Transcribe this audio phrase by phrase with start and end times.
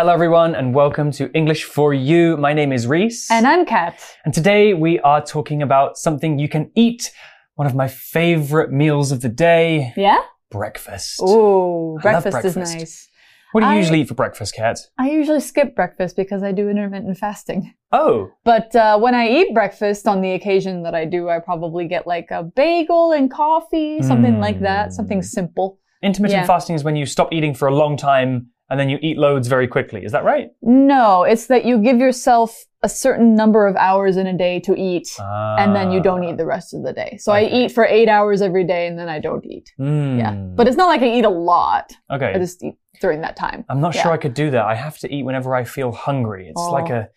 [0.00, 2.38] Hello, everyone, and welcome to English for You.
[2.38, 3.30] My name is Reese.
[3.30, 4.00] And I'm Kat.
[4.24, 7.12] And today we are talking about something you can eat,
[7.56, 10.22] one of my favorite meals of the day Yeah?
[10.50, 11.20] breakfast.
[11.22, 13.08] Oh, love breakfast, is nice.
[13.52, 14.78] What do you I- usually eat for breakfast, Kat?
[14.96, 17.74] I usually skip breakfast because I do intermittent fasting.
[17.92, 21.86] Oh, But uh, when I eat breakfast, on the occasion that I do, I probably
[21.86, 25.78] get like a bagel and coffee, something like that, something simple.
[26.02, 26.46] intermittent Yeah.
[26.46, 29.48] fasting is when you stop eating for a long time and then you eat loads
[29.48, 30.04] very quickly.
[30.04, 30.48] Is that right?
[30.62, 34.74] No, it's that you give yourself a certain number of hours in a day to
[34.74, 35.08] eat.
[35.18, 37.18] And then you don't eat the rest of the day.
[37.20, 39.70] So I eat for eight hours every day and then I don't eat.
[39.78, 40.18] Mm.
[40.18, 40.32] Yeah.
[40.34, 41.92] But it's not like I eat a lot.
[42.10, 42.32] okay.
[42.32, 43.64] I just eat during that time.
[43.68, 44.02] I'm not yeah.
[44.02, 44.64] sure I could do that.
[44.64, 46.48] I have to eat whenever I feel hungry.
[46.48, 46.72] It's Oh.
[46.72, 47.08] like a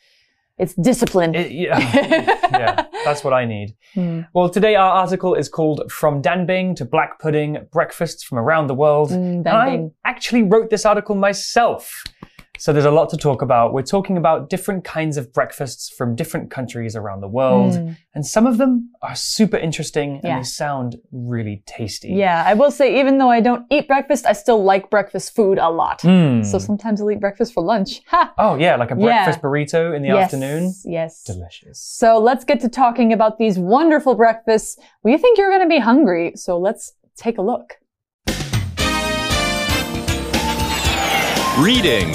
[0.57, 1.33] It's discipline.
[1.33, 1.79] it, yeah,
[2.51, 2.85] yeah.
[3.03, 3.75] That's what I need.
[3.95, 4.21] Hmm.
[4.33, 8.75] Well, today our article is called From Danbing to Black Pudding Breakfasts from Around the
[8.75, 9.09] World.
[9.09, 12.03] Mm, And I actually wrote this article myself.
[12.59, 13.73] So there's a lot to talk about.
[13.73, 17.73] We're talking about different kinds of breakfasts from different countries around the world.
[17.73, 17.97] Mm.
[18.13, 20.37] And some of them are super interesting and Yeah.
[20.37, 22.09] they sound really tasty.
[22.09, 25.57] Yeah, I will say, even though I don't eat breakfast, I still like breakfast food
[25.57, 26.01] a lot.
[26.01, 26.45] Mm.
[26.45, 28.01] So sometimes I'll eat breakfast for lunch.
[28.09, 28.31] Ha!
[28.37, 29.25] oh, yeah, like a Yeah.
[29.25, 30.73] breakfast burrito in the yes, afternoon.
[30.85, 31.23] Yes.
[31.23, 31.79] Delicious.
[31.79, 34.77] So let's get to talking about these wonderful breakfasts.
[35.03, 37.77] We think you're going to be hungry, so let's take a look.
[41.59, 42.13] Reading.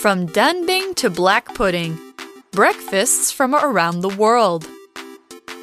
[0.00, 1.98] From Danbing to Black Pudding
[2.52, 4.66] Breakfasts from around the world.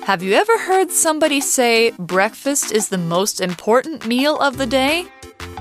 [0.03, 5.07] Have you ever heard somebody say breakfast is the most important meal of the day?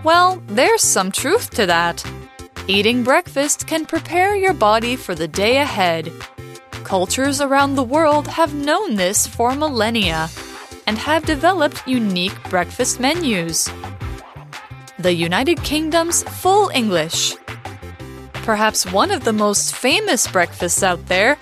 [0.05, 2.05] Well, there's some truth to that.
[2.69, 6.13] Eating breakfast can prepare your body for the day ahead.
[6.85, 10.29] Cultures around the world have known this for millennia
[10.87, 13.71] and have developed unique breakfast menus.
[14.99, 17.35] The United Kingdom's Full English.
[18.47, 21.37] Perhaps one of the most famous breakfasts out there,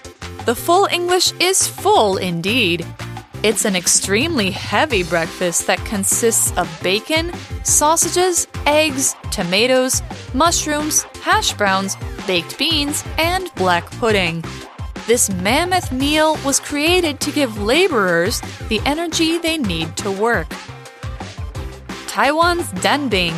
[0.46, 2.86] the full English is full indeed.
[3.42, 7.30] It's an extremely heavy breakfast that consists of bacon,
[7.62, 10.00] sausages, eggs, tomatoes,
[10.32, 11.94] mushrooms, hash browns,
[12.26, 14.42] baked beans, and black pudding.
[15.06, 20.48] This mammoth meal was created to give laborers the energy they need to work.
[22.06, 23.34] Taiwan's Danbing.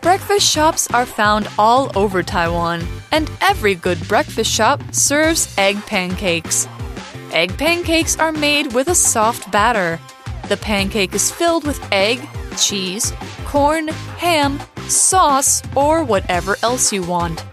[0.00, 6.66] Breakfast shops are found all over Taiwan, and every good breakfast shop serves egg pancakes.
[7.32, 10.00] Egg pancakes are made with a soft batter.
[10.48, 13.12] The pancake is filled with egg, cheese,
[13.44, 17.44] corn, ham, sauce, or whatever else you want.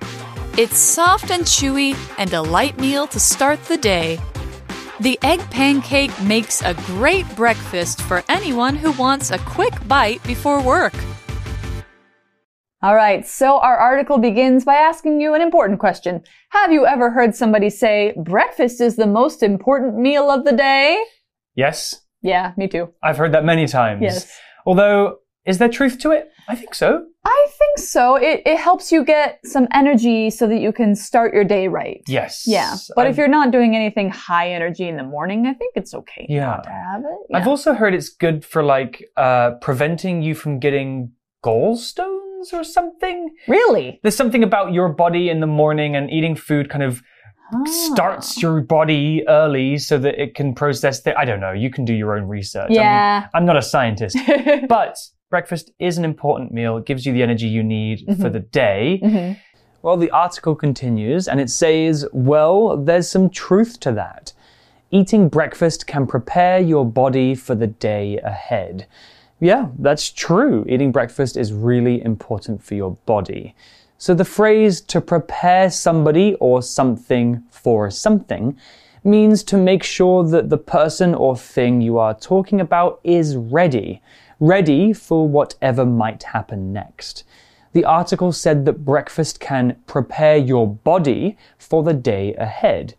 [0.58, 4.20] It's soft and chewy and a light meal to start the day.
[5.02, 10.64] The egg pancake makes a great breakfast for anyone who wants a quick bite before
[10.64, 10.94] work.
[12.84, 16.22] All right, so our article begins by asking you an important question.
[16.50, 21.04] Have you ever heard somebody say, breakfast is the most important meal of the day?
[21.56, 22.94] Yes, Yeah, me too.
[23.02, 24.02] I've heard that many times.
[24.04, 24.40] Yes.
[24.66, 26.30] Although, is there truth to it?
[26.50, 27.06] I think so.
[27.26, 28.16] I think so.
[28.16, 32.02] It, it helps you get some energy so that you can start your day right.
[32.08, 32.44] Yes.
[32.46, 32.76] Yeah.
[32.96, 35.94] But if I've- you're not doing anything high energy in the morning, I think it's
[35.96, 36.46] okay Yeah.
[36.46, 37.36] not to have it.
[37.36, 41.12] I've also heard it's good for like uh, preventing you from getting
[41.44, 43.30] gallstones or something.
[43.48, 44.00] really?
[44.04, 47.02] There's something about your body in the morning and eating food kind of
[47.54, 47.64] Ah.
[47.66, 51.86] starts your body early so that it can process the I don't know, you can
[51.86, 52.72] do your own research.
[52.72, 53.28] Yeah.
[53.34, 54.18] I'm, I'm not a scientist.
[54.68, 54.98] but
[55.30, 56.76] breakfast is an important meal.
[56.76, 59.00] It gives you the energy you need for the day.
[59.02, 59.38] Mhm.
[59.82, 64.34] Well, the article continues and it says, well, there's some truth to that.
[64.92, 68.88] Eating breakfast can prepare your body for the day ahead.
[69.40, 70.66] Yeah, that's true.
[70.68, 73.56] Eating breakfast is really important for your body.
[74.00, 78.58] So the phrase to prepare somebody or something for something
[79.04, 84.02] means to make sure that the person or thing you are talking about is ready,
[84.40, 87.24] ready for whatever might happen next.
[87.74, 92.96] The article said that breakfast can prepare your body for the day ahead.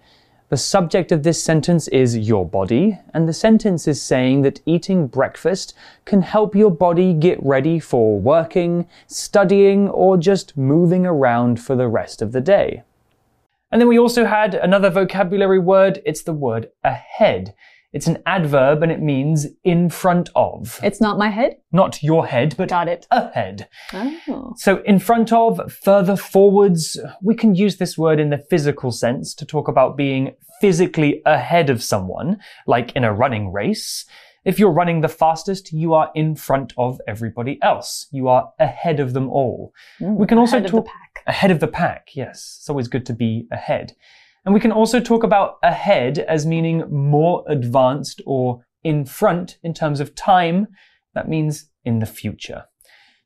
[0.50, 5.06] The subject of this sentence is your body, and the sentence is saying that eating
[5.06, 5.74] breakfast
[6.06, 11.88] can help your body get ready for working, studying, or just moving around for the
[11.88, 12.82] rest of the day.
[13.70, 16.00] And then we also had another vocabulary word.
[16.06, 17.54] It's the word ahead.
[17.92, 20.78] It's an adverb and it means in front of.
[20.82, 21.56] It's not my head?
[21.72, 23.06] Not your head, but Got it.
[23.10, 23.68] ahead.
[23.94, 24.52] Oh.
[24.56, 29.34] So, in front of, further forwards, we can use this word in the physical sense
[29.36, 34.04] to talk about being physically ahead of someone, like in a running race.
[34.44, 38.06] If you're running the fastest, you are in front of everybody else.
[38.12, 39.72] You are ahead of them all.
[40.00, 41.22] we can also ahead of the talk pack.
[41.26, 42.08] ahead of the pack.
[42.14, 43.94] Yes, it's always good to be ahead.
[44.48, 49.74] And we can also talk about ahead as meaning more advanced or in front in
[49.74, 50.68] terms of time.
[51.12, 52.64] That means in the future.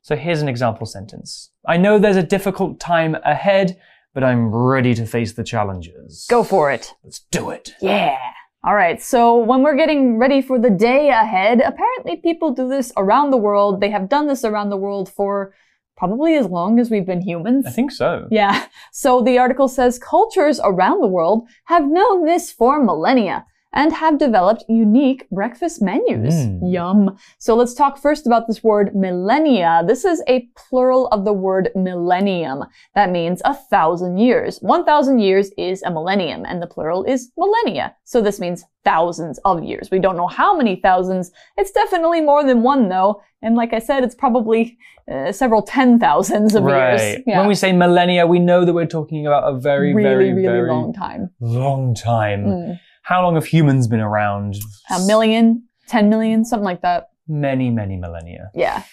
[0.01, 1.49] So here's an example sentence.
[1.65, 3.79] I know there's a difficult time ahead,
[4.13, 6.25] but I'm ready to face the challenges.
[6.29, 6.93] Go for it.
[7.05, 7.73] Let's do it.
[7.79, 8.19] Yeah.
[8.65, 9.01] All right.
[9.01, 13.37] So when we're getting ready for the day ahead, apparently people do this around the
[13.37, 13.79] world.
[13.79, 15.53] They have done this around the world for
[15.95, 17.65] probably as long as we've been humans.
[17.65, 18.27] I think so.
[18.31, 18.65] Yeah.
[18.91, 24.17] So the article says cultures around the world have known this for millennia and have
[24.19, 26.35] developed unique breakfast menus.
[26.35, 26.71] Mm.
[26.71, 27.17] Yum.
[27.39, 29.83] So let's talk first about this word millennia.
[29.87, 32.63] This is a plural of the word millennium.
[32.95, 34.59] That means a thousand years.
[34.59, 37.95] One thousand years is a millennium and the plural is millennia.
[38.03, 39.89] So this means thousands of years.
[39.91, 41.31] We don't know how many thousands.
[41.57, 43.21] It's definitely more than one though.
[43.41, 44.77] And like I said, it's probably
[45.11, 46.99] uh, several ten thousands of Right.
[47.01, 47.23] years.
[47.25, 47.39] Yeah.
[47.39, 50.47] When we say millennia, we know that we're talking about a very, really, very, really
[50.47, 51.29] very long time.
[51.39, 52.45] long time.
[52.45, 52.79] Mm.
[53.03, 54.55] How long have humans been around?
[54.89, 57.09] A million, ten million, something like that.
[57.27, 58.49] Many, many millennia.
[58.53, 58.83] Yeah.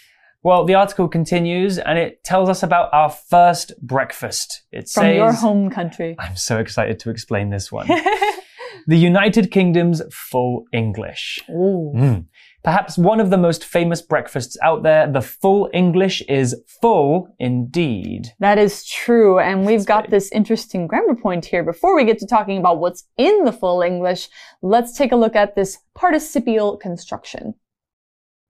[0.42, 4.62] Well, the article continues and it tells us about our first breakfast.
[4.72, 6.16] It From says, your home country.
[6.18, 7.86] I'm so excited to explain this one.
[8.86, 11.38] the United Kingdom's full English.
[11.50, 11.92] Ooh.
[11.94, 12.26] Mm.
[12.62, 18.28] Perhaps one of the most famous breakfasts out there, the full English is full indeed.
[18.38, 19.38] That is true.
[19.38, 21.64] And we've got this interesting grammar point here.
[21.64, 24.28] Before we get to talking about what's in the full English,
[24.60, 27.54] let's take a look at this participial construction.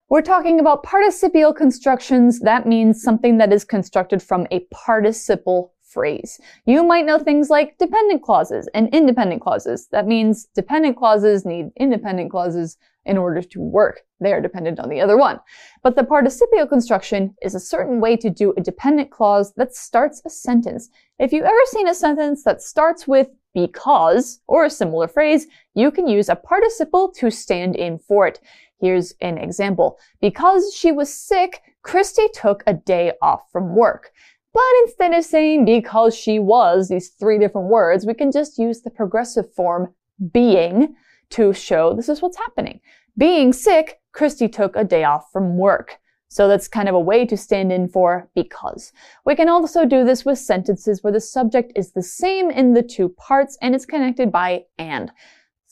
[0.07, 2.39] We're talking about participial constructions.
[2.41, 6.39] That means something that is constructed from a participle phrase.
[6.65, 9.87] You might know things like dependent clauses and independent clauses.
[9.91, 14.01] That means dependent clauses need independent clauses in order to work.
[14.19, 15.39] They are dependent on the other one.
[15.83, 20.21] But the participial construction is a certain way to do a dependent clause that starts
[20.25, 20.89] a sentence.
[21.17, 25.91] If you've ever seen a sentence that starts with because or a similar phrase, you
[25.91, 28.41] can use a participle to stand in for it.
[28.81, 29.97] Here's an example.
[30.19, 34.11] Because she was sick, Christy took a day off from work.
[34.55, 38.81] But instead of saying because she was, these three different words, we can just use
[38.81, 39.93] the progressive form
[40.31, 40.95] being
[41.31, 42.79] to show this is what's happening.
[43.17, 45.97] Being sick, Christy took a day off from work.
[46.29, 48.93] So that's kind of a way to stand in for because.
[49.25, 52.83] We can also do this with sentences where the subject is the same in the
[52.83, 55.11] two parts and it's connected by and.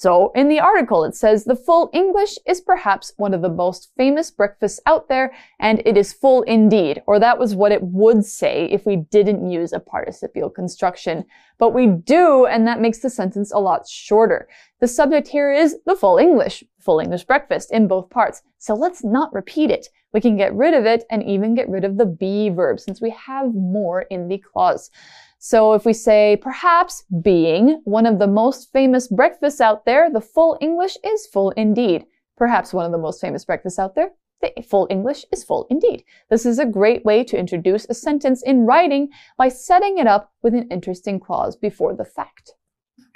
[0.04, 3.90] So in the article, it says the full English is perhaps one of the most
[3.96, 7.02] famous breakfasts out there, and it is full indeed.
[7.08, 11.24] Or that was what it would say if we didn't use a participial construction.
[11.58, 14.50] But we do, and that makes the sentence a lot shorter.
[14.82, 18.42] The subject here is the full English, full English breakfast in both parts.
[18.58, 19.88] So let's not repeat it.
[20.12, 23.00] We can get rid of it and even get rid of the be verb since
[23.00, 24.92] we have more in the clause.
[25.46, 30.22] So if we say perhaps being one of the most famous breakfasts out there, the
[30.22, 32.06] full English is full indeed.
[32.38, 36.06] Perhaps one of the most famous breakfasts out there, the full English is full indeed.
[36.30, 40.32] This is a great way to introduce a sentence in writing by setting it up
[40.42, 42.54] with an interesting clause before the fact.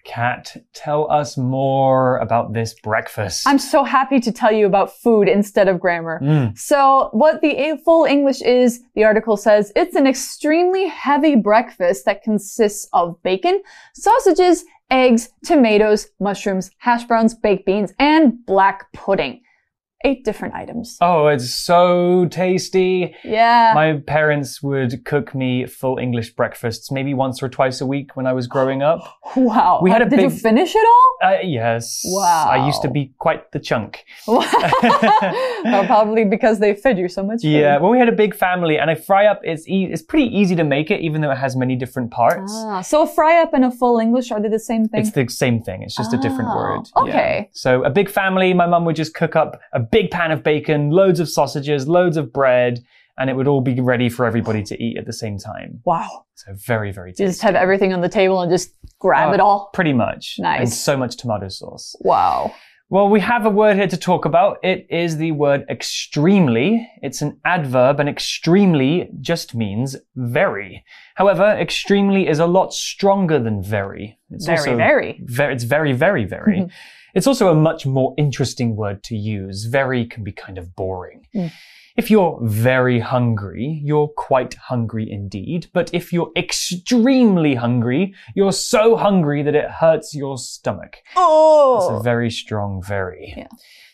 [0.07, 3.45] Kat, tell us more about this breakfast.
[3.45, 6.21] I'm so happy to tell you about food instead of grammar.
[6.23, 6.57] Mm.
[6.57, 12.23] So, what the full English is, the article says, it's an extremely heavy breakfast that
[12.23, 13.61] consists of bacon,
[13.93, 19.41] sausages, eggs, tomatoes, mushrooms, hash browns, baked beans, and black pudding.
[20.05, 20.95] Eight different items.
[21.01, 23.15] Oh, it's so tasty.
[23.23, 23.71] Yeah.
[23.73, 28.27] My parents would cook me full English breakfasts maybe once or twice a week when
[28.27, 29.01] I was growing up.
[29.35, 29.79] wow.
[29.81, 31.17] we had a Did you finish it all?
[31.29, 32.03] Uh, yes.
[32.05, 32.47] Wow.
[32.47, 34.05] I used to be quite the chunk.
[34.27, 37.41] oh, probably because they fed you so much.
[37.41, 37.49] food.
[37.49, 40.25] Yeah, well, we had a big family, and a fry up is e- it's pretty
[40.27, 42.51] easy to make it, even though it has many different parts.
[42.55, 45.01] Ah, so a fry up and a full English are they the same thing?
[45.01, 45.81] It's the same thing.
[45.83, 46.87] It's just a different Oh, word.
[46.95, 47.01] Yeah.
[47.03, 47.49] okay.
[47.53, 50.89] So a big family, my mum would just cook up a big pan of bacon,
[50.91, 52.79] loads of sausages, loads of bread,
[53.19, 55.81] and it would all be ready for everybody to eat at the same time.
[55.85, 56.25] wow.
[56.35, 57.23] So very, very tasty.
[57.23, 59.71] You just have everything on the table and just grab Oh, it all.
[59.73, 60.35] Pretty much.
[60.37, 60.59] Nice.
[60.59, 61.95] And so much tomato sauce.
[62.01, 62.53] Wow.
[62.89, 64.59] Well, we have a word here to talk about.
[64.63, 66.89] It is the word extremely.
[67.01, 70.85] It's an adverb, and extremely just means very.
[71.15, 74.17] However, extremely is a lot stronger than very.
[74.29, 75.21] It's Very, also very.
[75.25, 76.69] Ve- it's very, very, very.
[77.13, 79.65] it's also a much more interesting word to use.
[79.65, 81.27] Very can be kind of boring.
[81.35, 81.51] Mm.
[81.97, 85.65] If you're very hungry, you're quite hungry indeed.
[85.73, 90.97] But if you're extremely hungry, you're so hungry that it hurts your stomach.
[91.15, 91.99] Oh it's a oh!
[92.03, 93.33] very strong very.
[93.35, 93.47] Yeah.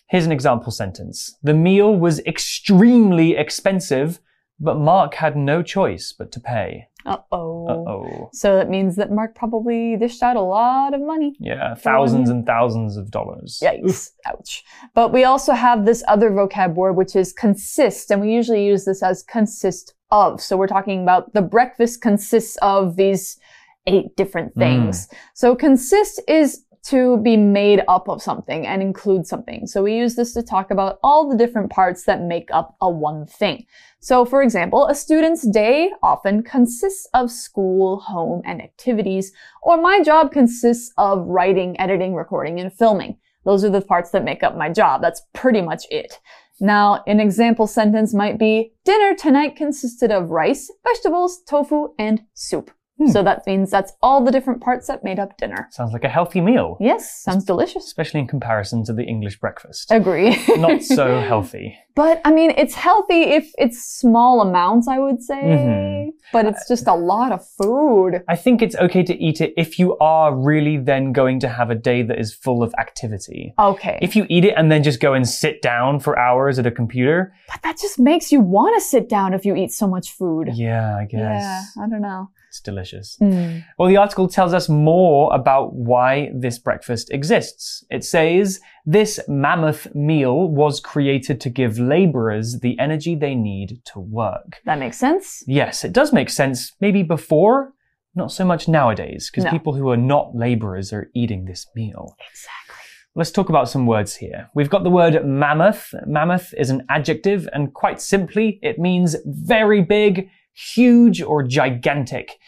[0.10, 1.34] Here's an example sentence.
[1.44, 4.20] The meal was extremely expensive,
[4.64, 6.88] but Mark had no choice but to pay.
[7.06, 7.68] Uh oh.
[7.68, 8.30] Uh oh.
[8.32, 11.36] So that means that Mark probably dished out a lot of money.
[11.40, 13.60] Yeah, thousands and thousands of dollars.
[13.62, 14.12] Yikes.
[14.26, 14.64] Ouch.
[14.96, 18.86] But we also have this other vocab word, which is consist, and we usually use
[18.86, 20.40] this as consist of.
[20.40, 23.38] So we're talking about the breakfast consists of these
[23.86, 25.10] eight different things.
[25.34, 29.66] So consist is to be made up of something and include something.
[29.68, 32.90] So we use this to talk about all the different parts that make up a
[32.90, 33.66] one thing.
[34.02, 40.04] So for example, a student's day often consists of school, home, and activities, or my
[40.04, 43.18] job consists of writing, editing, recording, and filming.
[43.46, 45.02] Those are the parts that make up my job.
[45.02, 46.20] That's pretty much it.
[46.60, 52.72] Now, an example sentence might be, dinner tonight consisted of rice, vegetables, tofu, and soup.
[53.08, 55.68] So that means that's all the different parts that made up dinner.
[55.72, 57.86] Sounds like a healthy meal, Yes, sounds delicious.
[57.86, 59.92] especially in comparison to the English breakfast.
[59.92, 60.38] Agree.
[60.58, 61.76] Not so healthy.
[61.96, 65.42] But I mean, it's healthy if it's small amounts, I would say.
[65.44, 66.10] Mhm.
[66.32, 68.24] But it's just a lot of food.
[68.30, 71.70] I think it's okay to eat it if you are really then going to have
[71.72, 73.54] a day that is full of activity.
[73.60, 74.00] Okay.
[74.02, 76.72] If you eat it and then just go and sit down for hours at a
[76.72, 80.12] computer, but that just makes you want to sit down if you eat so much
[80.12, 80.50] food.
[80.54, 82.30] yeah, I guess Yeah, I don't know.
[82.54, 83.18] It's delicious.
[83.20, 83.66] Mm.
[83.80, 87.84] Well, the article tells us more about why this breakfast exists.
[87.90, 94.00] It says this mammoth meal was created to give laborers the energy they need to
[94.00, 94.58] work.
[94.66, 95.44] That makes sense.
[95.48, 96.74] Yes, it does make sense.
[96.80, 97.74] Maybe before,
[98.14, 99.50] not so much nowadays, because No.
[99.50, 102.16] people who are not laborers are eating this meal.
[102.30, 102.76] Exactly.
[103.16, 104.50] Let's talk about some words here.
[104.54, 105.92] We've got the word mammoth.
[106.06, 112.40] Mammoth is an adjective, and quite simply, it means very big, huge, or gigantic.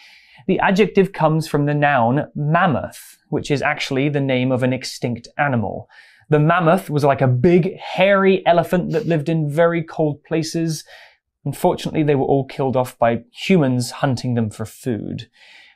[0.47, 5.27] The adjective comes from the noun mammoth, which is actually the name of an extinct
[5.37, 5.89] animal.
[6.29, 10.83] The mammoth was like a big, hairy elephant that lived in very cold places.
[11.45, 15.29] Unfortunately, they were all killed off by humans hunting them for food.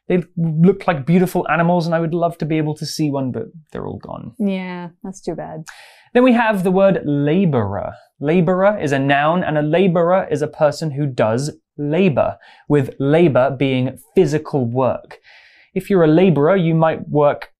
[0.07, 3.31] They looked like beautiful animals, and I would love to be able to see one,
[3.31, 4.33] but they're all gone.
[4.39, 5.65] Yeah, that's too bad.
[6.15, 7.93] Then we have the word laborer.
[8.19, 13.49] Laborer is a noun, and a laborer is a person who does labor, with labor
[13.49, 15.19] being physical work.
[15.73, 17.53] If you're a laborer, you might work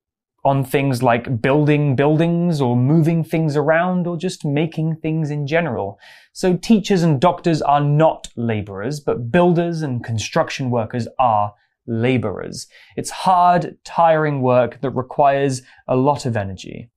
[0.45, 5.99] on things like building buildings or moving things around or just making things in general.
[6.33, 11.53] So teachers and doctors are not laborers, but builders and construction workers are
[11.87, 12.67] laborers.
[12.95, 16.89] It's hard, tiring work that requires a lot of energy.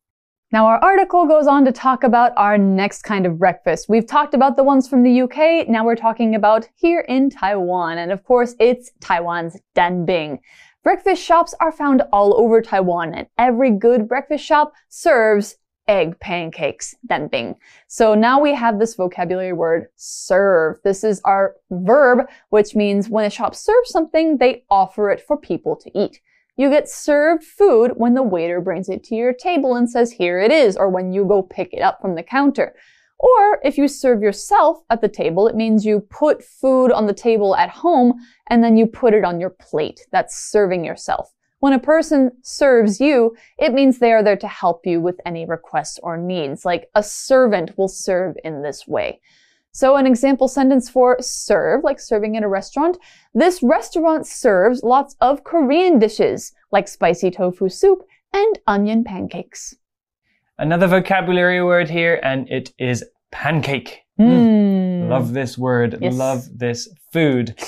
[0.53, 3.89] Now, our article goes on to talk about our next kind of breakfast.
[3.89, 5.67] We've talked about the ones from the UK.
[5.67, 7.97] Now we're talking about here in Taiwan.
[7.97, 10.41] And of course, it's Taiwan's danbing.
[10.85, 15.57] Breakfast shops are found all over Taiwan, and every good breakfast shop serves
[15.89, 17.55] egg pancakes, danbing.
[17.89, 20.77] So now we have this vocabulary word serve.
[20.85, 25.39] This is our verb, which means when a shop serves something, they offer it for
[25.39, 26.21] people to eat.
[26.57, 30.39] You get served food when the waiter brings it to your table and says, here
[30.39, 32.75] it is, or when you go pick it up from the counter.
[33.19, 37.15] Or if you serve yourself at the table, it means you put food on the
[37.15, 38.15] table at home
[38.51, 40.01] and then you put it on your plate.
[40.11, 41.33] That's serving yourself.
[41.61, 45.47] When a person serves you, it means they are there to help you with any
[45.47, 49.21] requests or needs, like a servant will serve in this way.
[49.75, 52.99] So an example sentence for serve, like serving at a restaurant.
[53.33, 58.03] This restaurant serves lots of Korean dishes, like spicy tofu soup
[58.35, 59.75] and onion pancakes.
[60.59, 64.03] Another vocabulary word here, and it is pancake.
[64.21, 65.09] Mm.
[65.09, 65.97] Love this word.
[66.03, 66.15] Yes.
[66.15, 67.59] Love this food.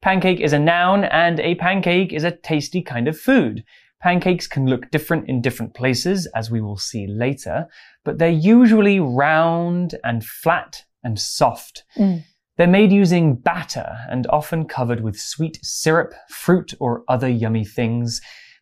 [0.00, 3.62] Pancake is a noun, and a pancake is a tasty kind of food.
[4.00, 7.66] Pancakes can look different in different places, as we will see later,
[8.04, 11.84] but they're usually round and flat and soft.
[11.96, 12.24] Mm.
[12.56, 18.20] They're made using batter and often covered with sweet syrup, fruit, or other yummy things.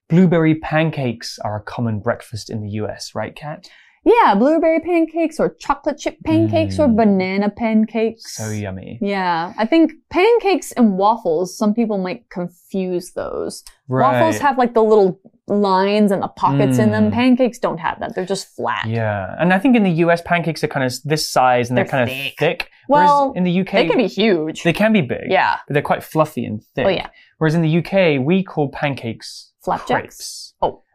[0.09, 3.69] Blueberry pancakes are a common breakfast in the US, right, Kat?
[4.05, 6.97] Yeah, blueberry pancakes or chocolate chip pancakes or Mm.
[6.97, 8.35] banana pancakes.
[8.35, 8.99] So yummy.
[9.03, 13.63] Yeah, I think pancakes and waffles, some people might confuse those.
[13.89, 14.11] Right.
[14.13, 17.11] Waffles have like the little lines and the pockets in them.
[17.11, 17.15] Mm.
[17.15, 18.15] Pancakes don't have that.
[18.15, 18.87] They're just flat.
[18.89, 21.85] Yeah, and I think in the US, pancakes are kind of this size and they're,
[21.85, 22.35] They're kind of thick.
[22.39, 22.71] thick.
[22.89, 24.63] Well, whereas in the UK, They can be huge.
[24.63, 25.27] they can be big.
[25.31, 25.57] yeah.
[25.69, 26.87] but they're quite fluffy and thick.
[26.87, 27.09] Oh, yeah.
[27.39, 29.91] Whereas in the UK, we call pancakes Flapjacks?
[29.91, 30.50] crepes.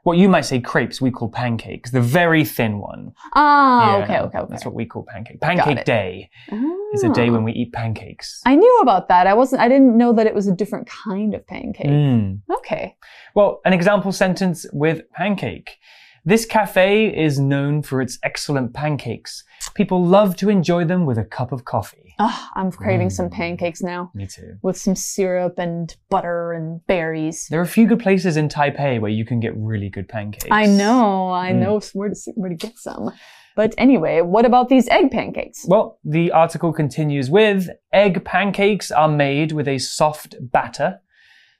[0.06, 0.10] Oh.
[0.12, 1.90] What you might say crepes, we call pancakes.
[1.92, 3.12] The very thin one.
[3.34, 4.48] Ah, Yeah, okay, okay, okay.
[4.52, 5.42] That's what we call pancake.
[5.42, 6.30] Pancake day.
[6.52, 6.62] Ah.
[6.94, 7.32] is a day Ah.
[7.32, 8.42] when we eat pancakes.
[8.46, 9.26] I knew about that.
[9.28, 9.62] I wasn't.
[9.62, 11.88] I didn't know that it was a different kind of pancake.
[11.88, 12.42] Mm.
[12.58, 12.96] Okay.
[13.34, 15.78] Well, an example sentence with pancake.
[16.28, 19.44] This cafe is known for its excellent pancakes.
[19.76, 22.16] People love to enjoy them with a cup of coffee.
[22.18, 23.34] Ah, I'm craving some Mm.
[23.34, 24.56] pancakes now Me too.
[24.64, 27.46] with some syrup and butter and berries.
[27.52, 30.48] There are a few good places in Taipei where you can get really good pancakes.
[30.50, 31.30] I know.
[31.30, 31.60] I Mm.
[31.60, 33.12] know where to where to get some.
[33.56, 35.66] But anyway, what about these egg pancakes?
[35.68, 41.02] Well, the article continues with egg pancakes are made with a soft batter.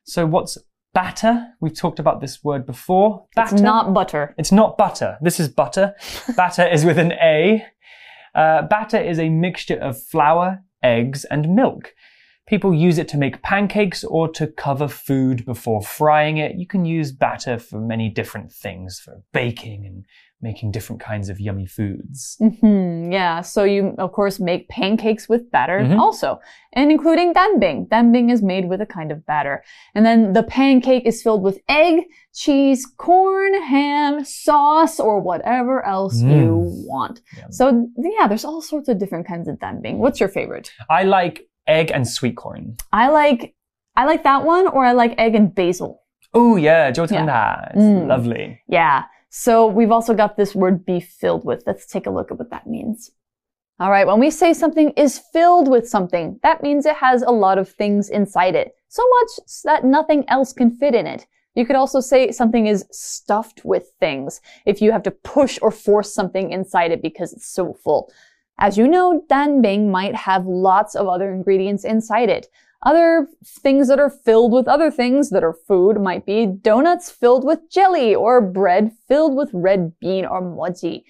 [0.06, 0.58] So, what's
[0.96, 1.48] batter?
[1.60, 3.28] We've talked about this word before.
[3.36, 4.34] It's not butter.
[4.40, 5.20] It's not butter.
[5.22, 5.94] This is butter.
[6.36, 7.64] batter is with an A.
[8.34, 11.94] Uh, batter is a mixture of flour, eggs, and milk.
[12.48, 16.56] People use it to make pancakes or to cover food before frying it.
[16.58, 20.06] You can use batter for many different things, for baking and
[20.42, 22.38] making different kinds of yummy foods.
[22.40, 25.99] hmm yeah, so you of course make pancakes with batter Mhm.
[25.99, 26.39] also,
[26.73, 27.89] and including danbing.
[27.89, 29.63] Danbing is made with a kind of batter,
[29.95, 32.05] and then the pancake is filled with egg,
[32.35, 36.87] cheese, corn, ham, sauce, or whatever else you Mm.
[36.93, 37.21] want.
[37.37, 37.51] Yum.
[37.53, 37.65] So
[37.97, 39.97] yeah, there's all sorts of different kinds of danbing.
[39.99, 40.71] What's your favorite?
[40.89, 42.77] I like egg and sweet corn.
[42.93, 43.55] I like
[43.97, 45.99] I like that one, or I like egg and basil.
[46.33, 47.71] Oh yeah, 就称它.
[47.75, 48.07] It's Mm.
[48.07, 48.59] lovely.
[48.69, 49.03] Yeah.
[49.38, 51.64] So we've also got this word be filled with.
[51.68, 53.12] Let's take a look at what that means.
[53.82, 54.08] All right.
[54.08, 57.68] When we say something is filled with something, that means it has a lot of
[57.68, 58.72] things inside it.
[58.88, 61.28] So much that nothing else can fit in it.
[61.54, 65.70] You could also say something is stuffed with things if you have to push or
[65.70, 68.14] force something inside it because it's so full.
[68.58, 72.48] As you know, danbing might have lots of other ingredients inside it.
[72.86, 77.44] Other things that are filled with other things that are food might be donuts filled
[77.44, 81.04] with jelly or bread filled with red bean or mochi.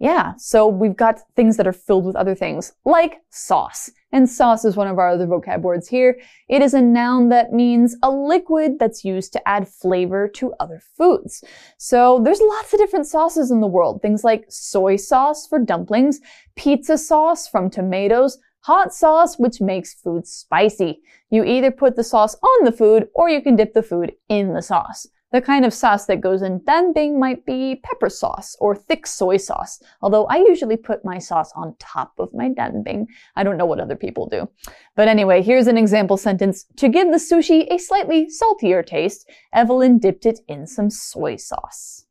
[0.00, 3.90] Yeah, so we've got things that are filled with other things, like sauce.
[4.12, 6.18] And sauce is one of our other vocab words here.
[6.48, 10.80] It is a noun that means a liquid that's used to add flavor to other
[10.96, 11.42] foods.
[11.78, 14.00] So there's lots of different sauces in the world.
[14.00, 16.20] Things like soy sauce for dumplings,
[16.56, 21.00] pizza sauce from tomatoes, hot sauce, which makes food spicy.
[21.30, 24.54] You either put the sauce on the food or you can dip the food in
[24.54, 25.06] the sauce.
[25.30, 29.36] The kind of sauce that goes in danbing might be pepper sauce or thick soy
[29.36, 33.06] sauce, although I usually put my sauce on top of my danbing.
[33.36, 34.48] I don't know what other people do.
[34.96, 36.64] But anyway, here's an example sentence.
[36.76, 42.06] To give the sushi a slightly saltier taste, Evelyn dipped it in some soy sauce.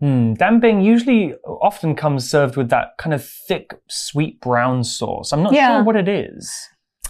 [0.00, 5.32] Hmm, Danbing usually often comes served with that kind of thick, sweet brown sauce.
[5.32, 5.76] I'm not Yeah.
[5.76, 6.50] sure what it is.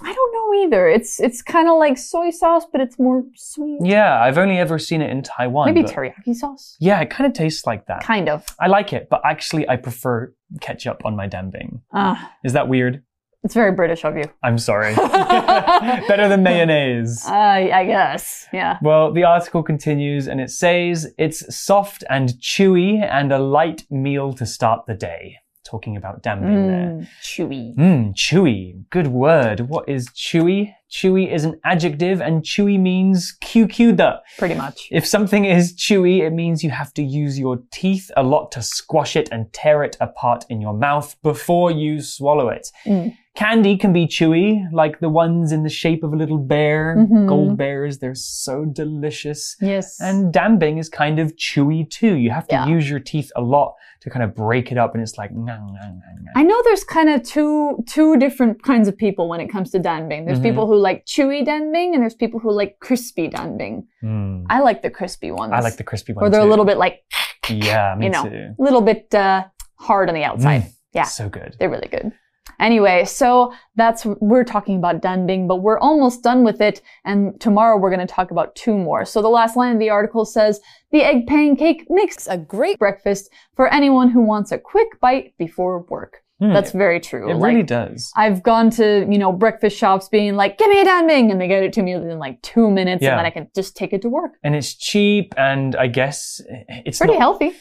[0.02, 0.88] I don't know either.
[0.88, 3.80] It's it's kind of like soy sauce, but it's more sweet.
[3.82, 5.66] Yeah, I've only ever seen it in Taiwan.
[5.72, 6.76] Maybe teriyaki sauce.
[6.80, 8.02] Yeah, it kind of tastes like that.
[8.02, 8.44] Kind of.
[8.58, 11.82] I like it, but actually, I prefer ketchup on my danbing.
[11.92, 13.02] Ah, Is that weird?
[13.42, 14.24] It's very British of you.
[14.42, 14.94] I'm sorry.
[14.94, 17.24] Better than mayonnaise.
[17.26, 18.46] I I guess.
[18.52, 18.78] Yeah.
[18.82, 24.32] Well, the article continues and it says it's soft and chewy and a light meal
[24.34, 25.36] to start the day.
[25.64, 26.90] Talking about danbing there.
[26.90, 27.76] Mm, chewy.
[27.76, 28.84] Mmm, chewy.
[28.90, 29.60] Good word.
[29.60, 30.74] What is chewy?
[30.90, 34.20] Chewy is an adjective and chewy means QQ the.
[34.38, 34.88] Pretty much.
[34.90, 38.62] If something is chewy, it means you have to use your teeth a lot to
[38.62, 42.68] squash it and tear it apart in your mouth before you swallow it.
[42.84, 43.14] Mm.
[43.36, 46.96] Candy can be chewy, like the ones in the shape of a little bear.
[46.98, 47.28] Mhm.
[47.28, 49.56] Gold bears, they're so delicious.
[49.60, 50.00] Yes.
[50.00, 52.14] And danbing is kind of chewy too.
[52.16, 52.66] You have to Yeah.
[52.66, 55.46] use your teeth a lot to kind of break it up, and it's like, "Nyang,
[55.46, 59.40] nyang, nyang, nyang." I know there's kind of two two different kinds of people when
[59.40, 60.26] it comes to danbing.
[60.26, 60.48] There's Mhm.
[60.48, 63.84] people who like chewy danbing, and there's people who like crispy danbing.
[64.02, 64.46] Mm.
[64.50, 65.52] I like the crispy ones.
[65.52, 66.46] I like the crispy one Or they're too.
[66.48, 67.02] a little bit like
[67.48, 68.54] yeah, me you know, too.
[68.58, 69.44] a little bit uh,
[69.78, 70.62] hard on the outside.
[70.62, 70.72] Mm.
[70.94, 71.04] Yeah.
[71.04, 71.54] So good.
[71.58, 72.12] They're really good.
[72.60, 76.82] Anyway, so that's we're talking about danbing, but we're almost done with it.
[77.04, 79.04] And tomorrow we're going to talk about two more.
[79.04, 80.60] So the last line of the article says
[80.92, 85.80] the egg pancake makes a great breakfast for anyone who wants a quick bite before
[85.88, 86.22] work.
[86.42, 87.30] Mm, That's very true.
[87.30, 88.10] it Like, really does.
[88.16, 91.46] I've gone to, you know, breakfast shops being like, give me a danbing, and they
[91.48, 93.10] get it to me within like two minutes, Yeah.
[93.10, 94.32] and then I can just take it to work.
[94.42, 96.40] and it's cheap and i guess
[96.86, 97.52] it's Pretty not, healthy.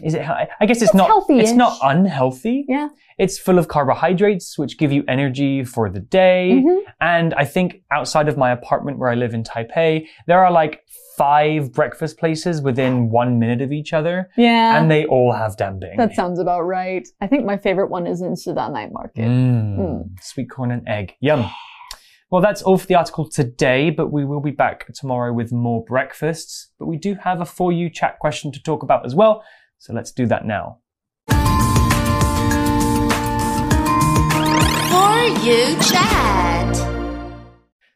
[0.00, 1.42] Is it i I guess it's, It's not healthy-ish.
[1.42, 2.88] it's not unhealthy Yeah.
[3.18, 6.78] it's full of carbohydrates which give you energy for the day Mhm.
[7.00, 10.80] and i think outside of my apartment where i live in taipei there are like
[11.18, 14.78] five breakfast places within one minute of each other Yeah.
[14.78, 17.06] and they all have danbing that sounds about right.
[17.20, 19.26] I think my favorite one is in Sudan Night Market.
[19.26, 20.02] Mm, Mm.
[20.22, 21.14] Sweet corn and egg.
[21.20, 21.44] Yum.
[22.30, 25.84] Well, that's all for the article today, but we will be back tomorrow with more
[25.84, 26.70] breakfasts.
[26.78, 29.42] But we do have a For You chat question to talk about as well,
[29.82, 30.78] so let's do that now.
[31.28, 31.34] For
[35.42, 36.76] You Chat.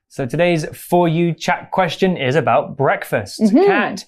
[0.09, 3.41] So today's For You chat question is about breakfast.
[3.41, 3.67] Mhm.
[3.67, 4.05] Kat,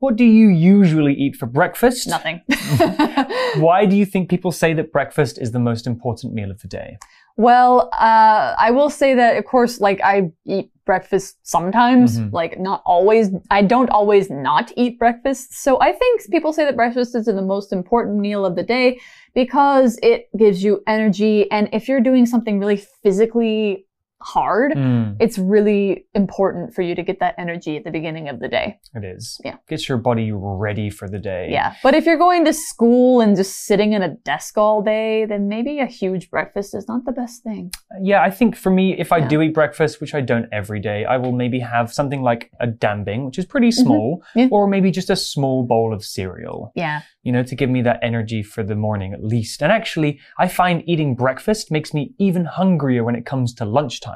[0.00, 2.06] what do you usually eat for breakfast?
[2.06, 2.42] Nothing.
[3.56, 6.68] Why do you think people say that breakfast is the most important meal of the
[6.68, 6.98] day?
[7.36, 12.32] Well, uh, I will say that, of course, like I eat breakfast sometimes, Mhm.
[12.32, 13.30] like not always.
[13.50, 15.54] I don't always not eat breakfast.
[15.62, 18.98] So I think people say that breakfast is the most important meal of the day
[19.34, 21.50] because it gives you energy.
[21.50, 23.86] And if you're doing something really physically
[24.22, 28.40] hard, Mm, it's really important for you to get that energy at the beginning of
[28.40, 28.78] the day.
[28.94, 29.40] it is.
[29.44, 29.56] Yeah.
[29.68, 31.48] Gets your body ready for the day.
[31.50, 31.74] Yeah.
[31.82, 35.48] But if you're going to school and just sitting in a desk all day, then
[35.48, 37.70] maybe a huge breakfast is not the best thing.
[38.00, 39.28] Yeah, I think for me, if I Yeah.
[39.28, 42.66] do eat breakfast, which I don't every day, I will maybe have something like a
[42.66, 44.38] danbing, which is pretty small, Mm-hmm.
[44.38, 44.48] Yeah.
[44.50, 46.72] or maybe just a small bowl of cereal.
[46.74, 47.00] Yeah.
[47.24, 49.62] you know, to give me that energy for the morning at least.
[49.62, 54.11] And actually, I find eating breakfast makes me even hungrier when it comes to lunchtime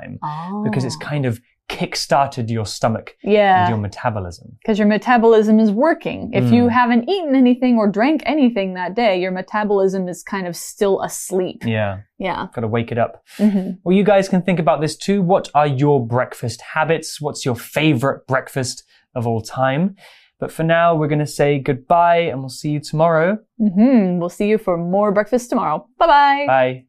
[0.64, 3.16] because it's kind of kick-started your stomach
[3.60, 4.56] and your metabolism.
[4.62, 6.30] Because your metabolism is working.
[6.32, 6.70] If you Mm.
[6.70, 11.64] haven't eaten anything or drank anything that day, your metabolism is kind of still asleep.
[11.64, 12.46] Yeah, Yeah.
[12.54, 13.22] got to wake it up.
[13.36, 15.22] hmm Well, you guys can think about this too.
[15.22, 17.20] What are your breakfast habits?
[17.20, 19.96] What's your favorite breakfast of all time?
[20.38, 23.38] But for now, we're going to say goodbye and we'll see you tomorrow.
[23.58, 25.88] hmm We'll see you for more breakfast tomorrow.
[25.98, 26.44] Bye-bye.
[26.46, 26.84] Bye.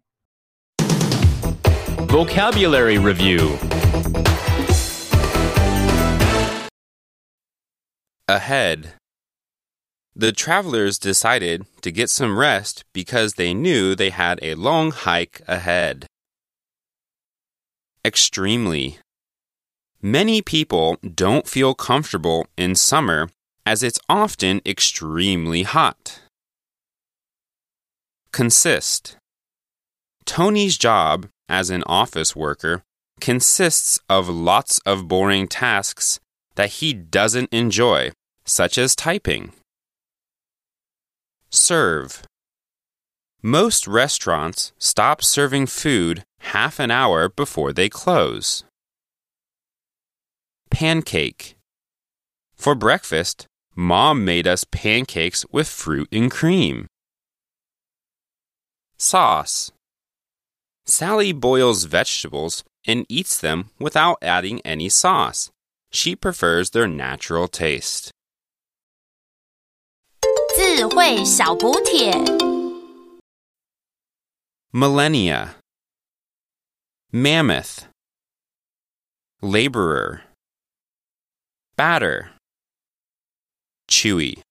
[2.10, 3.58] Vocabulary Review
[8.30, 8.93] Ahead.
[10.15, 15.41] The travelers decided to get some rest because they knew they had a long hike
[15.50, 16.08] ahead.
[18.06, 19.00] Extremely.
[20.02, 23.30] Many people don't feel comfortable in summer
[23.65, 26.22] as it's often extremely hot.
[28.32, 29.17] Consist.
[30.26, 32.84] Tony's job as an office worker
[33.20, 36.20] consists of lots of boring tasks
[36.56, 38.12] that he doesn't enjoy,
[38.46, 39.54] such as typing.
[41.50, 42.24] Serve.
[43.42, 48.64] Most restaurants stop serving food half an hour before they close.
[50.70, 51.56] Pancake.
[52.56, 56.88] For breakfast, Mom made us pancakes with fruit and cream.
[58.98, 59.72] Sauce.
[60.87, 65.51] Sally boils vegetables and eats them without adding any sauce.
[65.91, 68.11] She prefers their natural taste.
[70.55, 72.12] 智慧小补帖。
[74.73, 75.57] Millennia.
[77.12, 77.87] Mammoth.
[79.43, 80.23] Laborer.
[81.77, 82.33] Batter.
[83.88, 84.43] Chewy.